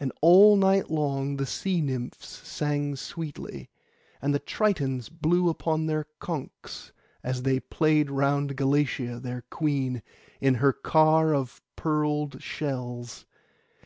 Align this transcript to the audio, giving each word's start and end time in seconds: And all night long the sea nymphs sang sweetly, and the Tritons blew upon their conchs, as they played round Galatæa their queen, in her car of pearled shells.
And 0.00 0.10
all 0.22 0.56
night 0.56 0.90
long 0.90 1.36
the 1.36 1.44
sea 1.44 1.82
nymphs 1.82 2.28
sang 2.48 2.96
sweetly, 2.96 3.68
and 4.22 4.34
the 4.34 4.38
Tritons 4.40 5.10
blew 5.10 5.50
upon 5.50 5.84
their 5.84 6.06
conchs, 6.18 6.92
as 7.22 7.42
they 7.42 7.60
played 7.60 8.10
round 8.10 8.56
Galatæa 8.56 9.20
their 9.20 9.42
queen, 9.50 10.02
in 10.40 10.54
her 10.64 10.72
car 10.72 11.34
of 11.34 11.60
pearled 11.76 12.40
shells. 12.42 13.26